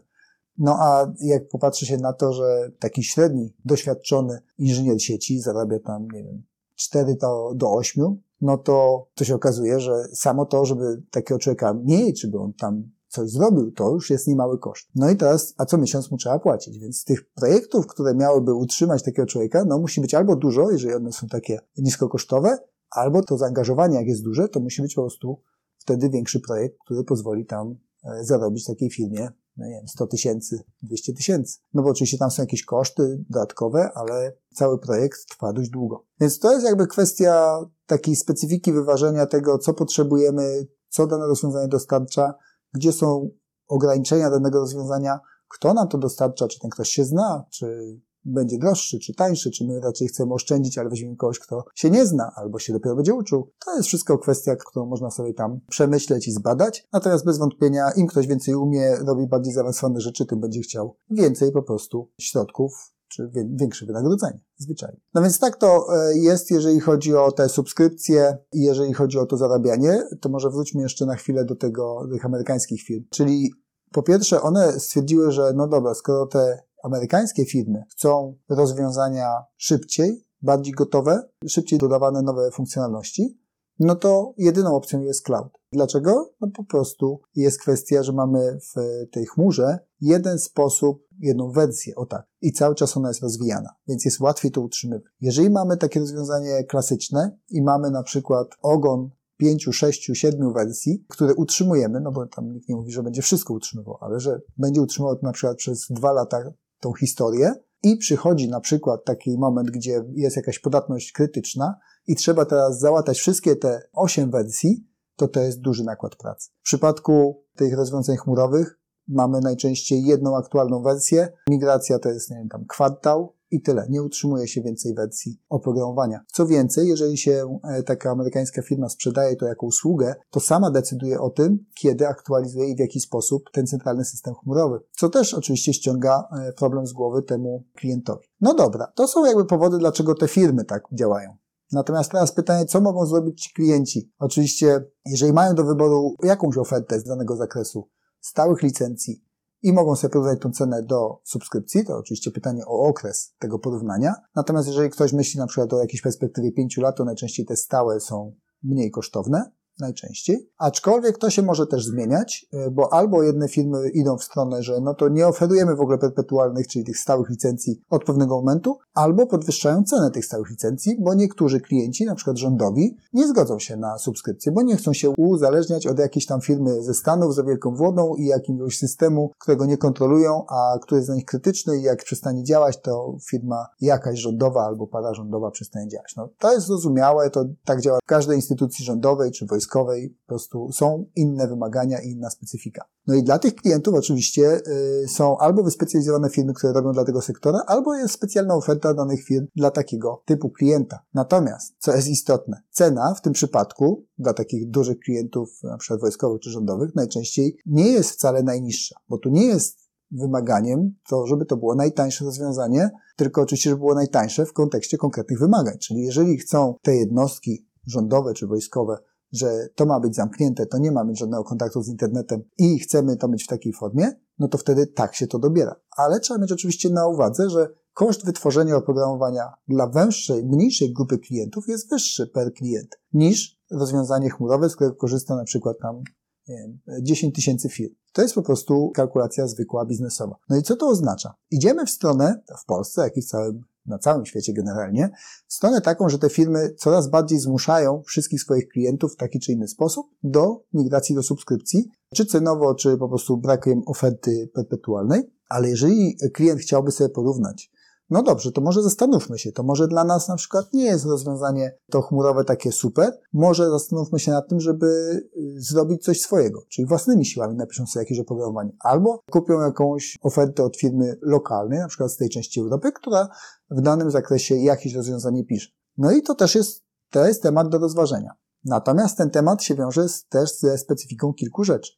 No 0.58 0.76
a 0.81 1.12
jak 1.20 1.49
popatrzy 1.49 1.87
się 1.87 1.96
na 1.96 2.12
to, 2.12 2.32
że 2.32 2.70
taki 2.78 3.02
średni, 3.02 3.55
doświadczony 3.64 4.38
inżynier 4.58 5.02
sieci 5.02 5.40
zarabia 5.40 5.78
tam, 5.78 6.06
nie 6.12 6.25
wiem, 6.25 6.43
4 6.80 7.14
do, 7.14 7.52
do 7.54 7.70
8, 7.70 8.20
no 8.40 8.58
to, 8.58 9.06
to 9.14 9.24
się 9.24 9.34
okazuje, 9.34 9.80
że 9.80 10.04
samo 10.14 10.46
to, 10.46 10.64
żeby 10.64 11.02
takiego 11.10 11.38
człowieka 11.38 11.74
mieć, 11.84 12.20
żeby 12.20 12.38
on 12.38 12.52
tam 12.52 12.90
coś 13.08 13.30
zrobił, 13.30 13.72
to 13.72 13.90
już 13.90 14.10
jest 14.10 14.28
niemały 14.28 14.58
koszt. 14.58 14.88
No 14.94 15.10
i 15.10 15.16
teraz, 15.16 15.54
a 15.58 15.64
co 15.64 15.78
miesiąc 15.78 16.10
mu 16.10 16.16
trzeba 16.16 16.38
płacić, 16.38 16.78
więc 16.78 17.04
tych 17.04 17.32
projektów, 17.32 17.86
które 17.86 18.14
miałyby 18.14 18.54
utrzymać 18.54 19.02
takiego 19.02 19.26
człowieka, 19.26 19.64
no 19.64 19.78
musi 19.78 20.00
być 20.00 20.14
albo 20.14 20.36
dużo, 20.36 20.70
jeżeli 20.70 20.94
one 20.94 21.12
są 21.12 21.26
takie 21.26 21.58
niskokosztowe, 21.78 22.58
albo 22.90 23.22
to 23.22 23.38
zaangażowanie, 23.38 23.96
jak 23.96 24.06
jest 24.06 24.22
duże, 24.22 24.48
to 24.48 24.60
musi 24.60 24.82
być 24.82 24.94
po 24.94 25.02
prostu 25.02 25.42
wtedy 25.78 26.10
większy 26.10 26.40
projekt, 26.40 26.76
który 26.84 27.04
pozwoli 27.04 27.46
tam 27.46 27.74
e, 28.04 28.24
zarobić 28.24 28.66
takiej 28.66 28.90
firmie 28.90 29.28
no 29.56 29.67
nie 29.67 29.73
wiem, 29.73 29.88
100 29.88 30.06
tysięcy, 30.06 30.64
200 30.82 31.12
tysięcy. 31.12 31.58
No 31.75 31.82
bo 31.82 31.88
oczywiście 31.88 32.19
tam 32.19 32.31
są 32.31 32.43
jakieś 32.43 32.64
koszty 32.64 33.25
dodatkowe, 33.31 33.91
ale 33.94 34.32
cały 34.55 34.79
projekt 34.79 35.26
trwa 35.29 35.52
dość 35.52 35.70
długo. 35.70 36.05
Więc 36.20 36.38
to 36.38 36.52
jest 36.52 36.64
jakby 36.64 36.87
kwestia 36.87 37.58
takiej 37.87 38.17
specyfiki 38.17 38.73
wyważenia 38.73 39.26
tego, 39.26 39.58
co 39.58 39.75
potrzebujemy, 39.75 40.67
co 40.88 41.06
dane 41.06 41.26
rozwiązanie 41.26 41.69
dostarcza, 41.69 42.35
gdzie 42.73 42.93
są 42.93 43.31
ograniczenia 43.69 44.31
danego 44.31 44.58
rozwiązania, 44.61 45.19
kto 45.49 45.75
nam 45.75 45.88
to 45.88 45.99
dostarcza, 45.99 46.49
czy 46.49 46.61
ten 46.61 46.70
ktoś 46.70 46.88
się 46.88 47.05
zna, 47.05 47.44
czy 47.50 47.99
będzie 48.25 48.58
droższy, 48.58 48.99
czy 48.99 49.14
tańszy, 49.14 49.50
czy 49.50 49.64
my 49.64 49.81
raczej 49.81 50.08
chcemy 50.08 50.34
oszczędzić, 50.34 50.78
ale 50.78 50.90
weźmiemy 50.90 51.17
kogoś, 51.17 51.38
kto 51.38 51.64
się 51.75 51.90
nie 51.90 52.06
zna, 52.06 52.32
albo 52.37 52.58
się 52.58 52.72
dopiero 52.72 52.96
będzie 52.96 53.14
uczył. 53.14 53.50
To 53.64 53.76
jest 53.76 53.88
wszystko 53.88 54.19
kwestia, 54.19 54.56
którą 54.56 54.87
można 54.87 55.11
sobie 55.11 55.34
tam 55.34 55.61
przemyśleć 55.69 56.28
i 56.28 56.32
zbadać. 56.32 56.88
Natomiast 56.93 57.25
bez 57.25 57.38
wątpienia, 57.38 57.90
im 57.96 58.06
ktoś 58.06 58.26
więcej 58.26 58.55
umie, 58.55 58.96
robi 58.96 59.26
bardziej 59.26 59.52
zaawansowane 59.55 60.00
rzeczy, 60.00 60.26
tym 60.26 60.40
będzie 60.40 60.61
chciał 60.61 60.96
więcej 61.11 61.52
po 61.52 61.62
prostu 61.62 62.11
środków 62.20 62.93
czy 63.11 63.31
większe 63.50 63.87
wynagrodzenie, 63.87 64.40
zwyczajnie. 64.56 65.00
No 65.14 65.23
więc 65.23 65.38
tak 65.38 65.56
to 65.56 65.87
e, 65.96 66.19
jest, 66.19 66.50
jeżeli 66.50 66.81
chodzi 66.81 67.14
o 67.14 67.32
te 67.32 67.49
subskrypcje 67.49 68.38
i 68.52 68.62
jeżeli 68.62 68.93
chodzi 68.93 69.19
o 69.19 69.26
to 69.26 69.37
zarabianie, 69.37 70.02
to 70.20 70.28
może 70.28 70.50
wróćmy 70.50 70.82
jeszcze 70.82 71.06
na 71.06 71.16
chwilę 71.16 71.44
do 71.44 71.56
tego, 71.56 72.08
tych 72.12 72.25
amerykańskich 72.25 72.82
firm. 72.82 73.05
Czyli 73.11 73.50
po 73.93 74.02
pierwsze, 74.02 74.43
one 74.43 74.81
stwierdziły, 74.81 75.32
że 75.32 75.52
no 75.56 75.69
dobra, 75.69 75.94
skoro 75.94 76.26
te 76.26 76.62
amerykańskie 76.84 77.44
firmy 77.44 77.82
chcą 77.90 78.37
rozwiązania 78.49 79.28
szybciej, 79.56 80.26
bardziej 80.42 80.72
gotowe, 80.72 81.22
szybciej 81.49 81.78
dodawane 81.78 82.22
nowe 82.22 82.50
funkcjonalności, 82.50 83.40
no 83.78 83.94
to 83.94 84.34
jedyną 84.38 84.75
opcją 84.75 85.00
jest 85.00 85.25
cloud. 85.25 85.52
Dlaczego? 85.72 86.32
No 86.40 86.49
po 86.54 86.64
prostu 86.64 87.20
jest 87.34 87.60
kwestia, 87.60 88.02
że 88.02 88.12
mamy 88.12 88.58
w 88.75 89.06
tej 89.12 89.26
chmurze 89.26 89.78
jeden 90.00 90.38
sposób, 90.38 91.06
jedną 91.18 91.52
wersję, 91.52 91.94
o 91.94 92.06
tak, 92.06 92.26
i 92.40 92.52
cały 92.52 92.75
czas 92.75 92.96
ona 92.96 93.08
jest 93.08 93.22
rozwijana, 93.22 93.70
więc 93.88 94.04
jest 94.04 94.20
łatwiej 94.20 94.50
to 94.50 94.60
utrzymywać. 94.60 95.12
Jeżeli 95.20 95.50
mamy 95.50 95.76
takie 95.76 96.00
rozwiązanie 96.00 96.64
klasyczne 96.64 97.38
i 97.50 97.62
mamy 97.62 97.90
na 97.90 98.02
przykład 98.02 98.49
ogon 98.62 99.10
pięciu, 99.37 99.72
sześciu, 99.72 100.14
siedmiu 100.14 100.52
wersji, 100.52 101.04
które 101.08 101.34
utrzymujemy, 101.34 102.00
no 102.00 102.12
bo 102.12 102.26
tam 102.26 102.52
nikt 102.52 102.68
nie 102.68 102.76
mówi, 102.76 102.92
że 102.92 103.02
będzie 103.02 103.22
wszystko 103.22 103.54
utrzymywał, 103.54 103.96
ale 104.00 104.20
że 104.20 104.40
będzie 104.56 104.82
utrzymywał 104.82 105.16
to 105.16 105.26
na 105.26 105.32
przykład 105.32 105.56
przez 105.56 105.87
dwa 105.90 106.12
lata 106.12 106.52
tą 106.80 106.92
historię 106.92 107.54
i 107.82 107.96
przychodzi 107.96 108.49
na 108.49 108.60
przykład 108.60 109.04
taki 109.04 109.38
moment, 109.38 109.70
gdzie 109.70 110.04
jest 110.14 110.37
jakaś 110.37 110.58
podatność 110.58 111.12
krytyczna 111.12 111.78
i 112.06 112.16
trzeba 112.16 112.44
teraz 112.44 112.78
załatać 112.78 113.18
wszystkie 113.18 113.56
te 113.56 113.82
osiem 113.92 114.30
wersji, 114.30 114.87
to 115.16 115.28
to 115.28 115.40
jest 115.40 115.60
duży 115.60 115.84
nakład 115.84 116.16
pracy. 116.16 116.50
W 116.60 116.62
przypadku 116.62 117.44
tych 117.56 117.76
rozwiązań 117.76 118.16
chmurowych 118.16 118.80
mamy 119.08 119.40
najczęściej 119.40 120.04
jedną 120.04 120.37
aktualną 120.37 120.82
wersję. 120.82 121.28
Migracja 121.49 121.99
to 121.99 122.08
jest, 122.08 122.30
nie 122.30 122.37
wiem, 122.37 122.49
tam 122.49 122.64
kwartał, 122.66 123.37
i 123.50 123.62
tyle. 123.62 123.87
Nie 123.88 124.02
utrzymuje 124.02 124.49
się 124.49 124.62
więcej 124.62 124.95
wersji 124.95 125.40
oprogramowania. 125.49 126.21
Co 126.33 126.47
więcej, 126.47 126.88
jeżeli 126.88 127.19
się 127.19 127.59
e, 127.64 127.83
taka 127.83 128.11
amerykańska 128.11 128.62
firma 128.62 128.88
sprzedaje 128.88 129.37
to 129.37 129.47
jako 129.47 129.66
usługę, 129.66 130.14
to 130.30 130.40
sama 130.40 130.71
decyduje 130.71 131.21
o 131.21 131.30
tym, 131.30 131.59
kiedy 131.75 132.09
aktualizuje 132.09 132.69
i 132.69 132.76
w 132.76 132.78
jaki 132.78 133.00
sposób 133.00 133.42
ten 133.52 133.66
centralny 133.66 134.04
system 134.04 134.35
chmurowy. 134.35 134.80
Co 134.97 135.09
też 135.09 135.35
oczywiście 135.35 135.73
ściąga 135.73 136.28
e, 136.33 136.52
problem 136.52 136.87
z 136.87 136.92
głowy 136.92 137.23
temu 137.23 137.64
klientowi. 137.76 138.26
No 138.40 138.54
dobra, 138.54 138.92
to 138.95 139.09
są 139.09 139.25
jakby 139.25 139.45
powody, 139.45 139.78
dlaczego 139.78 140.14
te 140.14 140.28
firmy 140.28 140.64
tak 140.64 140.83
działają. 140.92 141.37
Natomiast 141.73 142.11
teraz 142.11 142.33
pytanie, 142.33 142.64
co 142.64 142.80
mogą 142.80 143.07
zrobić 143.07 143.42
ci 143.42 143.54
klienci? 143.54 144.12
Oczywiście, 144.19 144.85
jeżeli 145.07 145.33
mają 145.33 145.54
do 145.54 145.64
wyboru 145.64 146.14
jakąś 146.23 146.57
ofertę 146.57 147.00
z 147.00 147.04
danego 147.04 147.37
zakresu, 147.37 147.88
stałych 148.21 148.62
licencji, 148.62 149.25
i 149.62 149.73
mogą 149.73 149.97
sobie 149.97 150.12
porównać 150.12 150.40
tą 150.40 150.50
cenę 150.50 150.83
do 150.83 151.21
subskrypcji. 151.25 151.85
To 151.85 151.97
oczywiście 151.97 152.31
pytanie 152.31 152.67
o 152.67 152.88
okres 152.88 153.35
tego 153.38 153.59
porównania. 153.59 154.14
Natomiast 154.37 154.69
jeżeli 154.69 154.90
ktoś 154.90 155.12
myśli 155.12 155.40
na 155.40 155.47
przykład 155.47 155.73
o 155.73 155.81
jakiejś 155.81 156.02
perspektywie 156.02 156.52
5 156.52 156.76
lat, 156.76 156.97
to 156.97 157.05
najczęściej 157.05 157.47
te 157.47 157.57
stałe 157.57 158.00
są 158.00 158.33
mniej 158.62 158.90
kosztowne. 158.90 159.52
Najczęściej, 159.80 160.50
aczkolwiek 160.58 161.18
to 161.18 161.30
się 161.30 161.42
może 161.42 161.66
też 161.66 161.84
zmieniać, 161.84 162.46
e, 162.52 162.70
bo 162.70 162.92
albo 162.92 163.22
jedne 163.22 163.49
firmy 163.49 163.90
idą 163.90 164.16
w 164.16 164.25
stronę, 164.25 164.62
że 164.62 164.80
no 164.80 164.94
to 164.94 165.08
nie 165.08 165.26
oferujemy 165.26 165.76
w 165.76 165.80
ogóle 165.80 165.99
perpetualnych, 165.99 166.66
czyli 166.66 166.84
tych 166.84 166.99
stałych 166.99 167.30
licencji 167.30 167.82
od 167.90 168.04
pewnego 168.04 168.37
momentu, 168.37 168.78
albo 168.94 169.26
podwyższają 169.26 169.84
cenę 169.84 170.10
tych 170.10 170.25
stałych 170.25 170.50
licencji, 170.50 170.96
bo 171.00 171.14
niektórzy 171.14 171.60
klienci, 171.60 172.04
na 172.04 172.14
przykład 172.14 172.38
rządowi, 172.38 172.96
nie 173.12 173.28
zgodzą 173.28 173.58
się 173.58 173.76
na 173.76 173.99
subskrypcję, 173.99 174.52
bo 174.52 174.62
nie 174.62 174.76
chcą 174.76 174.92
się 174.92 175.10
uzależniać 175.18 175.87
od 175.87 175.99
jakiejś 175.99 176.26
tam 176.26 176.40
firmy 176.40 176.82
ze 176.82 176.94
Stanów 176.94 177.34
za 177.34 177.44
wielką 177.44 177.75
wodą 177.75 178.14
i 178.14 178.26
jakiegoś 178.26 178.78
systemu, 178.78 179.30
którego 179.38 179.66
nie 179.66 179.76
kontrolują, 179.76 180.44
a 180.49 180.78
który 180.82 180.99
jest 180.99 181.08
dla 181.08 181.14
nich 181.14 181.25
krytyczny 181.25 181.78
i 181.78 181.82
jak 181.82 182.04
przestanie 182.04 182.44
działać, 182.44 182.80
to 182.80 183.16
firma 183.30 183.66
jakaś 183.80 184.18
rządowa 184.18 184.64
albo 184.64 184.87
pararządowa 184.87 185.50
przestanie 185.50 185.88
działać. 185.88 186.14
No, 186.16 186.28
to 186.38 186.52
jest 186.52 186.66
zrozumiałe, 186.66 187.30
to 187.30 187.44
tak 187.64 187.80
działa 187.80 187.99
w 188.02 188.06
każdej 188.06 188.37
instytucji 188.37 188.84
rządowej 188.84 189.30
czy 189.30 189.46
wojskowej, 189.46 189.69
po 189.70 190.26
prostu 190.26 190.72
są 190.72 191.04
inne 191.16 191.48
wymagania 191.48 192.00
i 192.00 192.10
inna 192.10 192.30
specyfika. 192.30 192.84
No 193.06 193.14
i 193.14 193.22
dla 193.22 193.38
tych 193.38 193.54
klientów 193.54 193.94
oczywiście 193.94 194.60
y, 195.04 195.08
są 195.08 195.38
albo 195.38 195.62
wyspecjalizowane 195.62 196.30
firmy, 196.30 196.54
które 196.54 196.72
robią 196.72 196.92
dla 196.92 197.04
tego 197.04 197.22
sektora, 197.22 197.58
albo 197.66 197.94
jest 197.94 198.14
specjalna 198.14 198.54
oferta 198.54 198.94
danych 198.94 199.24
firm 199.24 199.46
dla 199.56 199.70
takiego 199.70 200.22
typu 200.24 200.50
klienta. 200.50 200.98
Natomiast, 201.14 201.74
co 201.78 201.94
jest 201.96 202.08
istotne, 202.08 202.62
cena 202.70 203.14
w 203.14 203.20
tym 203.20 203.32
przypadku 203.32 204.04
dla 204.18 204.32
takich 204.32 204.70
dużych 204.70 204.98
klientów, 204.98 205.62
na 205.62 205.76
przykład 205.76 206.00
wojskowych 206.00 206.40
czy 206.40 206.50
rządowych, 206.50 206.94
najczęściej 206.94 207.56
nie 207.66 207.88
jest 207.88 208.10
wcale 208.10 208.42
najniższa, 208.42 208.96
bo 209.08 209.18
tu 209.18 209.28
nie 209.28 209.46
jest 209.46 209.90
wymaganiem 210.10 210.94
to, 211.08 211.26
żeby 211.26 211.46
to 211.46 211.56
było 211.56 211.74
najtańsze 211.74 212.24
rozwiązanie, 212.24 212.90
tylko 213.16 213.42
oczywiście, 213.42 213.70
żeby 213.70 213.80
było 213.80 213.94
najtańsze 213.94 214.46
w 214.46 214.52
kontekście 214.52 214.98
konkretnych 214.98 215.38
wymagań. 215.38 215.78
Czyli 215.78 216.00
jeżeli 216.00 216.36
chcą 216.36 216.74
te 216.82 216.96
jednostki 216.96 217.66
rządowe 217.86 218.34
czy 218.34 218.46
wojskowe, 218.46 218.98
że 219.32 219.68
to 219.75 219.87
ma 219.87 220.00
być 220.00 220.14
zamknięte, 220.14 220.66
to 220.66 220.78
nie 220.78 220.92
ma 220.92 221.04
mieć 221.04 221.18
żadnego 221.18 221.44
kontaktu 221.44 221.82
z 221.82 221.88
internetem 221.88 222.42
i 222.58 222.78
chcemy 222.78 223.16
to 223.16 223.28
mieć 223.28 223.44
w 223.44 223.46
takiej 223.46 223.72
formie, 223.72 224.12
no 224.38 224.49
to 224.49 224.58
wtedy 224.58 224.87
tak 224.87 225.14
się 225.14 225.26
to 225.26 225.38
dobiera. 225.38 225.76
Ale 225.96 226.20
trzeba 226.20 226.40
mieć 226.40 226.52
oczywiście 226.52 226.90
na 226.90 227.08
uwadze, 227.08 227.50
że 227.50 227.68
koszt 227.94 228.25
wytworzenia 228.25 228.76
oprogramowania 228.76 229.52
dla 229.68 229.87
węższej, 229.87 230.44
mniejszej 230.44 230.92
grupy 230.92 231.18
klientów 231.18 231.68
jest 231.68 231.90
wyższy 231.90 232.26
per 232.26 232.52
klient 232.52 233.00
niż 233.12 233.60
rozwiązanie 233.70 234.30
chmurowe, 234.30 234.68
z 234.68 234.75
którego 234.75 234.96
korzysta 234.96 235.37
na 235.37 235.44
przykład 235.44 235.76
tam 235.82 236.02
nie 236.49 236.56
wiem, 236.56 237.02
10 237.02 237.34
tysięcy 237.34 237.68
firm. 237.68 237.94
To 238.12 238.22
jest 238.22 238.34
po 238.34 238.42
prostu 238.42 238.90
kalkulacja 238.94 239.46
zwykła, 239.46 239.87
biznesowa. 239.87 240.37
No 240.49 240.56
i 240.56 240.62
co 240.62 240.76
to 240.76 240.88
oznacza? 240.88 241.34
Idziemy 241.50 241.87
w 241.87 241.90
stronę, 241.90 242.42
w 242.62 242.64
Polsce, 242.66 243.02
jak 243.02 243.16
i 243.16 243.22
w 243.22 243.26
całym, 243.26 243.60
na 243.87 243.99
całym 243.99 244.26
świecie 244.26 244.52
generalnie, 244.52 245.10
w 245.46 245.54
stronę 245.54 245.80
taką, 245.80 246.08
że 246.08 246.18
te 246.18 246.28
firmy 246.28 246.75
coraz 246.78 247.10
bardziej 247.10 247.38
zmuszają 247.38 248.02
wszystkich 248.06 248.40
swoich 248.40 248.68
klientów 248.68 249.12
w 249.12 249.16
taki 249.16 249.40
czy 249.40 249.52
inny 249.52 249.68
sposób 249.68 250.06
do 250.22 250.64
migracji 250.72 251.14
do 251.14 251.22
subskrypcji, 251.22 251.90
czy 252.14 252.26
cenowo, 252.26 252.75
czy 252.75 252.96
po 252.96 253.08
prostu 253.08 253.37
brakiem 253.37 253.82
oferty 253.87 254.50
perpetualnej. 254.54 255.22
Ale 255.49 255.68
jeżeli 255.68 256.16
klient 256.34 256.60
chciałby 256.60 256.90
sobie 256.90 257.10
porównać 257.10 257.70
no 258.11 258.23
dobrze, 258.23 258.52
to 258.52 258.61
może 258.61 258.83
zastanówmy 258.83 259.38
się, 259.38 259.52
to 259.52 259.62
może 259.62 259.88
dla 259.88 260.05
nas 260.05 260.29
na 260.29 260.37
przykład 260.37 260.73
nie 260.73 260.85
jest 260.85 261.05
rozwiązanie 261.05 261.79
to 261.90 262.02
chmurowe 262.02 262.45
takie 262.45 262.73
super, 262.73 263.21
może 263.33 263.71
zastanówmy 263.71 264.19
się 264.19 264.31
nad 264.31 264.49
tym, 264.49 264.61
żeby 264.61 264.87
y, 264.87 265.55
zrobić 265.57 266.05
coś 266.05 266.21
swojego, 266.21 266.62
czyli 266.69 266.88
własnymi 266.88 267.26
siłami 267.26 267.57
napiszą 267.57 267.87
sobie 267.87 268.02
jakieś 268.02 268.21
oprogramowanie, 268.21 268.73
albo 268.81 269.21
kupią 269.31 269.61
jakąś 269.61 270.17
ofertę 270.23 270.64
od 270.64 270.76
firmy 270.76 271.19
lokalnej, 271.23 271.79
na 271.79 271.88
przykład 271.88 272.12
z 272.12 272.17
tej 272.17 272.29
części 272.29 272.61
Europy, 272.61 272.93
która 272.93 273.29
w 273.71 273.81
danym 273.81 274.11
zakresie 274.11 274.57
jakieś 274.57 274.95
rozwiązanie 274.95 275.45
pisze. 275.45 275.71
No 275.99 276.12
i 276.12 276.23
to 276.23 276.35
też 276.35 276.55
jest, 276.55 276.83
to 277.11 277.26
jest 277.26 277.43
temat 277.43 277.69
do 277.69 277.79
rozważenia. 277.79 278.31
Natomiast 278.64 279.19
ten 279.19 279.31
temat 279.31 279.62
się 279.62 279.75
wiąże 279.75 280.09
z, 280.09 280.26
też 280.26 280.59
ze 280.59 280.79
specyfiką 280.79 281.33
kilku 281.33 281.64
rzeczy. 281.64 281.93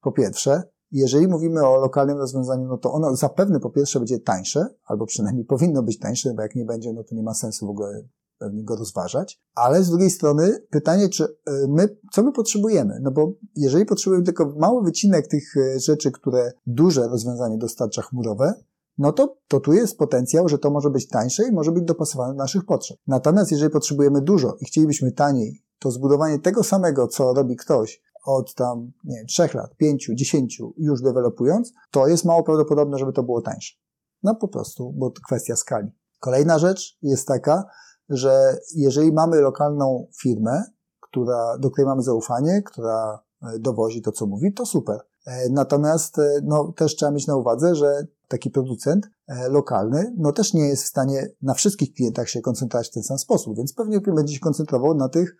Po 0.00 0.12
pierwsze, 0.12 0.62
jeżeli 0.92 1.28
mówimy 1.28 1.66
o 1.66 1.76
lokalnym 1.76 2.18
rozwiązaniu, 2.18 2.68
no 2.68 2.78
to 2.78 2.92
ono 2.92 3.16
zapewne 3.16 3.60
po 3.60 3.70
pierwsze 3.70 3.98
będzie 3.98 4.18
tańsze, 4.18 4.66
albo 4.84 5.06
przynajmniej 5.06 5.44
powinno 5.54 5.82
być 5.82 5.98
tańsze, 5.98 6.34
bo 6.34 6.42
jak 6.42 6.54
nie 6.54 6.64
będzie, 6.64 6.92
no 6.92 7.04
to 7.04 7.14
nie 7.14 7.22
ma 7.22 7.34
sensu 7.34 7.66
w 7.66 7.70
ogóle 7.70 8.02
pewnie 8.38 8.64
go 8.64 8.76
rozważać. 8.76 9.40
Ale 9.54 9.82
z 9.82 9.88
drugiej 9.88 10.10
strony 10.10 10.58
pytanie, 10.70 11.08
czy 11.08 11.24
e, 11.24 11.28
my, 11.68 11.96
co 12.12 12.22
my 12.22 12.32
potrzebujemy? 12.32 12.98
No 13.02 13.10
bo 13.10 13.32
jeżeli 13.56 13.86
potrzebujemy 13.86 14.24
tylko 14.24 14.54
mały 14.58 14.82
wycinek 14.82 15.26
tych 15.26 15.56
e, 15.56 15.80
rzeczy, 15.80 16.10
które 16.10 16.52
duże 16.66 17.08
rozwiązanie 17.08 17.58
dostarcza 17.58 18.02
chmurowe, 18.02 18.54
no 18.98 19.12
to, 19.12 19.36
to 19.48 19.60
tu 19.60 19.72
jest 19.72 19.98
potencjał, 19.98 20.48
że 20.48 20.58
to 20.58 20.70
może 20.70 20.90
być 20.90 21.08
tańsze 21.08 21.48
i 21.48 21.52
może 21.52 21.72
być 21.72 21.84
dopasowane 21.84 22.32
do 22.32 22.38
naszych 22.38 22.64
potrzeb. 22.64 22.98
Natomiast 23.06 23.52
jeżeli 23.52 23.70
potrzebujemy 23.70 24.20
dużo 24.22 24.56
i 24.60 24.64
chcielibyśmy 24.64 25.12
taniej, 25.12 25.62
to 25.78 25.90
zbudowanie 25.90 26.38
tego 26.38 26.64
samego, 26.64 27.08
co 27.08 27.34
robi 27.34 27.56
ktoś, 27.56 28.02
od 28.26 28.54
tam, 28.54 28.92
nie 29.04 29.16
wiem, 29.16 29.26
3 29.26 29.48
lat, 29.54 29.76
5, 29.76 30.10
10 30.14 30.62
już 30.76 31.02
dewelopując, 31.02 31.72
to 31.90 32.06
jest 32.06 32.24
mało 32.24 32.42
prawdopodobne, 32.42 32.98
żeby 32.98 33.12
to 33.12 33.22
było 33.22 33.42
tańsze. 33.42 33.74
No 34.22 34.34
po 34.34 34.48
prostu, 34.48 34.92
bo 34.92 35.10
to 35.10 35.20
kwestia 35.26 35.56
skali. 35.56 35.88
Kolejna 36.20 36.58
rzecz 36.58 36.98
jest 37.02 37.28
taka, 37.28 37.64
że 38.08 38.58
jeżeli 38.74 39.12
mamy 39.12 39.40
lokalną 39.40 40.06
firmę, 40.22 40.62
która, 41.00 41.58
do 41.58 41.70
której 41.70 41.86
mamy 41.86 42.02
zaufanie, 42.02 42.62
która 42.62 43.22
e, 43.42 43.58
dowozi 43.58 44.02
to, 44.02 44.12
co 44.12 44.26
mówi, 44.26 44.52
to 44.52 44.66
super. 44.66 45.00
E, 45.26 45.48
natomiast 45.50 46.18
e, 46.18 46.40
no, 46.44 46.72
też 46.76 46.96
trzeba 46.96 47.12
mieć 47.12 47.26
na 47.26 47.36
uwadze, 47.36 47.74
że 47.74 48.06
taki 48.28 48.50
producent 48.50 49.06
lokalny 49.50 50.14
no, 50.16 50.32
też 50.32 50.54
nie 50.54 50.68
jest 50.68 50.82
w 50.82 50.86
stanie 50.86 51.28
na 51.42 51.54
wszystkich 51.54 51.94
klientach 51.94 52.28
się 52.28 52.40
koncentrować 52.40 52.88
w 52.88 52.92
ten 52.92 53.02
sam 53.02 53.18
sposób, 53.18 53.56
więc 53.56 53.72
pewnie 53.72 54.00
będzie 54.00 54.34
się 54.34 54.40
koncentrował 54.40 54.94
na 54.94 55.08
tych 55.08 55.36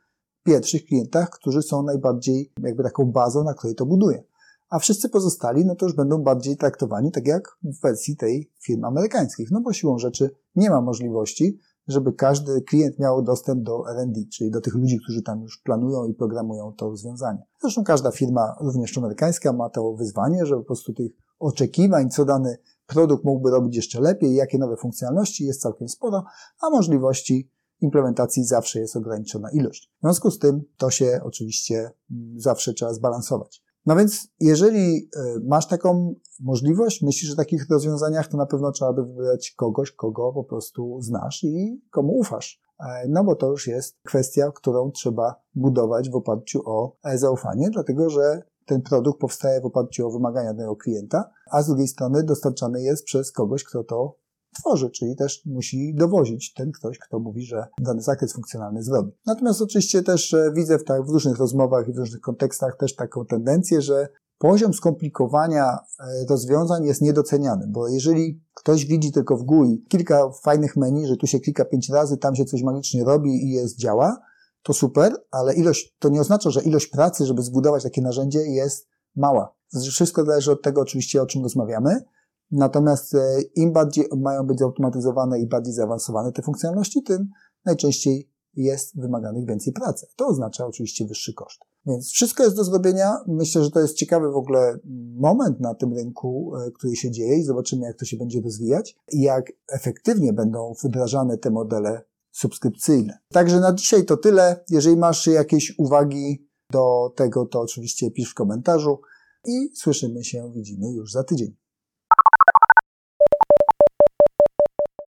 pierwszych 0.46 0.84
klientach, 0.84 1.30
którzy 1.30 1.62
są 1.62 1.82
najbardziej 1.82 2.52
jakby 2.62 2.82
taką 2.82 3.04
bazą, 3.04 3.44
na 3.44 3.54
której 3.54 3.76
to 3.76 3.86
buduje. 3.86 4.24
A 4.70 4.78
wszyscy 4.78 5.08
pozostali, 5.08 5.64
no 5.64 5.74
to 5.76 5.86
już 5.86 5.94
będą 5.94 6.22
bardziej 6.22 6.56
traktowani 6.56 7.12
tak 7.12 7.26
jak 7.26 7.58
w 7.62 7.80
wersji 7.80 8.16
tej 8.16 8.50
firm 8.64 8.84
amerykańskich, 8.84 9.50
no 9.50 9.60
bo 9.60 9.72
siłą 9.72 9.98
rzeczy 9.98 10.30
nie 10.56 10.70
ma 10.70 10.80
możliwości, 10.80 11.58
żeby 11.88 12.12
każdy 12.12 12.62
klient 12.62 12.98
miał 12.98 13.22
dostęp 13.22 13.62
do 13.62 13.90
R&D, 13.90 14.20
czyli 14.32 14.50
do 14.50 14.60
tych 14.60 14.74
ludzi, 14.74 14.98
którzy 15.04 15.22
tam 15.22 15.42
już 15.42 15.62
planują 15.64 16.04
i 16.04 16.14
programują 16.14 16.72
to 16.72 16.88
rozwiązanie. 16.88 17.42
Zresztą 17.60 17.84
każda 17.84 18.10
firma, 18.10 18.56
również 18.60 18.98
amerykańska, 18.98 19.52
ma 19.52 19.70
to 19.70 19.92
wyzwanie, 19.92 20.46
że 20.46 20.56
po 20.56 20.62
prostu 20.62 20.92
tych 20.92 21.12
oczekiwań, 21.38 22.10
co 22.10 22.24
dany 22.24 22.58
produkt 22.86 23.24
mógłby 23.24 23.50
robić 23.50 23.76
jeszcze 23.76 24.00
lepiej, 24.00 24.34
jakie 24.34 24.58
nowe 24.58 24.76
funkcjonalności 24.76 25.44
jest 25.44 25.60
całkiem 25.60 25.88
sporo, 25.88 26.24
a 26.60 26.70
możliwości 26.70 27.50
implementacji 27.80 28.44
zawsze 28.44 28.80
jest 28.80 28.96
ograniczona 28.96 29.50
ilość. 29.50 29.92
W 29.98 30.00
związku 30.02 30.30
z 30.30 30.38
tym 30.38 30.62
to 30.76 30.90
się 30.90 31.20
oczywiście 31.22 31.90
mm, 32.10 32.40
zawsze 32.40 32.74
trzeba 32.74 32.94
zbalansować. 32.94 33.66
No 33.86 33.96
więc 33.96 34.28
jeżeli 34.40 35.10
e, 35.16 35.40
masz 35.44 35.66
taką 35.66 36.14
możliwość, 36.40 37.02
myślisz 37.02 37.32
o 37.32 37.36
takich 37.36 37.70
rozwiązaniach, 37.70 38.28
to 38.28 38.36
na 38.36 38.46
pewno 38.46 38.72
trzeba 38.72 38.92
by 38.92 39.06
wybrać 39.06 39.50
kogoś, 39.50 39.92
kogo 39.92 40.32
po 40.32 40.44
prostu 40.44 41.00
znasz 41.00 41.44
i 41.44 41.82
komu 41.90 42.12
ufasz. 42.18 42.62
E, 42.80 43.08
no 43.08 43.24
bo 43.24 43.36
to 43.36 43.50
już 43.50 43.66
jest 43.66 43.96
kwestia, 44.04 44.50
którą 44.54 44.90
trzeba 44.90 45.34
budować 45.54 46.10
w 46.10 46.14
oparciu 46.14 46.62
o 46.64 46.96
e, 47.04 47.18
zaufanie, 47.18 47.70
dlatego 47.70 48.10
że 48.10 48.42
ten 48.66 48.82
produkt 48.82 49.20
powstaje 49.20 49.60
w 49.60 49.66
oparciu 49.66 50.06
o 50.06 50.10
wymagania 50.10 50.54
danego 50.54 50.76
klienta, 50.76 51.30
a 51.50 51.62
z 51.62 51.66
drugiej 51.66 51.88
strony 51.88 52.22
dostarczany 52.22 52.82
jest 52.82 53.04
przez 53.04 53.32
kogoś, 53.32 53.64
kto 53.64 53.84
to 53.84 54.18
tworzy, 54.58 54.90
czyli 54.90 55.16
też 55.16 55.42
musi 55.46 55.94
dowozić 55.94 56.52
ten 56.52 56.72
ktoś, 56.72 56.98
kto 56.98 57.18
mówi, 57.18 57.42
że 57.42 57.66
dany 57.80 58.02
zakres 58.02 58.32
funkcjonalny 58.32 58.82
zrobi. 58.82 59.12
Natomiast 59.26 59.62
oczywiście 59.62 60.02
też 60.02 60.34
e, 60.34 60.52
widzę 60.54 60.78
w, 60.78 60.84
tak, 60.84 61.06
w 61.06 61.08
różnych 61.08 61.38
rozmowach 61.38 61.88
i 61.88 61.92
w 61.92 61.98
różnych 61.98 62.20
kontekstach 62.20 62.76
też 62.76 62.94
taką 62.94 63.26
tendencję, 63.26 63.82
że 63.82 64.08
poziom 64.38 64.74
skomplikowania 64.74 65.78
e, 66.00 66.04
rozwiązań 66.30 66.84
jest 66.84 67.02
niedoceniany, 67.02 67.66
bo 67.68 67.88
jeżeli 67.88 68.42
ktoś 68.54 68.86
widzi 68.86 69.12
tylko 69.12 69.36
w 69.36 69.42
GUI 69.42 69.84
kilka 69.88 70.30
fajnych 70.30 70.76
menu, 70.76 71.06
że 71.06 71.16
tu 71.16 71.26
się 71.26 71.40
klika 71.40 71.64
pięć 71.64 71.90
razy, 71.90 72.16
tam 72.16 72.36
się 72.36 72.44
coś 72.44 72.62
magicznie 72.62 73.04
robi 73.04 73.30
i 73.30 73.50
jest 73.50 73.78
działa, 73.78 74.16
to 74.62 74.72
super, 74.72 75.12
ale 75.30 75.54
ilość, 75.54 75.96
to 75.98 76.08
nie 76.08 76.20
oznacza, 76.20 76.50
że 76.50 76.62
ilość 76.62 76.86
pracy, 76.86 77.26
żeby 77.26 77.42
zbudować 77.42 77.82
takie 77.82 78.02
narzędzie 78.02 78.38
jest 78.38 78.88
mała. 79.16 79.54
Wszystko 79.90 80.24
zależy 80.24 80.52
od 80.52 80.62
tego 80.62 80.80
oczywiście, 80.80 81.22
o 81.22 81.26
czym 81.26 81.42
rozmawiamy, 81.42 82.04
Natomiast 82.50 83.14
e, 83.14 83.40
im 83.56 83.72
bardziej 83.72 84.04
mają 84.16 84.46
być 84.46 84.58
zautomatyzowane 84.58 85.40
i 85.40 85.46
bardziej 85.46 85.74
zaawansowane 85.74 86.32
te 86.32 86.42
funkcjonalności, 86.42 87.02
tym 87.02 87.28
najczęściej 87.64 88.30
jest 88.54 89.00
wymaganych 89.00 89.46
więcej 89.46 89.72
pracy. 89.72 90.06
To 90.16 90.26
oznacza 90.26 90.66
oczywiście 90.66 91.06
wyższy 91.06 91.34
koszt. 91.34 91.60
Więc 91.86 92.10
wszystko 92.10 92.42
jest 92.42 92.56
do 92.56 92.64
zrobienia. 92.64 93.16
Myślę, 93.26 93.64
że 93.64 93.70
to 93.70 93.80
jest 93.80 93.94
ciekawy 93.94 94.30
w 94.30 94.36
ogóle 94.36 94.78
moment 95.14 95.60
na 95.60 95.74
tym 95.74 95.92
rynku, 95.92 96.52
e, 96.56 96.70
który 96.70 96.96
się 96.96 97.10
dzieje 97.10 97.38
i 97.38 97.42
zobaczymy, 97.42 97.86
jak 97.86 97.96
to 97.96 98.04
się 98.04 98.16
będzie 98.16 98.40
rozwijać 98.40 98.96
i 99.12 99.22
jak 99.22 99.52
efektywnie 99.72 100.32
będą 100.32 100.74
wdrażane 100.84 101.38
te 101.38 101.50
modele 101.50 102.02
subskrypcyjne. 102.32 103.18
Także 103.32 103.60
na 103.60 103.72
dzisiaj 103.72 104.04
to 104.04 104.16
tyle. 104.16 104.64
Jeżeli 104.70 104.96
masz 104.96 105.26
jakieś 105.26 105.74
uwagi 105.78 106.48
do 106.72 107.12
tego, 107.16 107.46
to 107.46 107.60
oczywiście 107.60 108.10
pisz 108.10 108.30
w 108.30 108.34
komentarzu 108.34 109.00
i 109.46 109.70
słyszymy 109.74 110.24
się, 110.24 110.52
widzimy 110.54 110.92
już 110.92 111.12
za 111.12 111.24
tydzień. 111.24 111.56